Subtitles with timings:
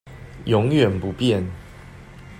[0.45, 1.45] 永遠不變